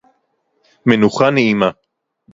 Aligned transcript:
מנוחה 0.85 1.29
נעימה 1.29 1.69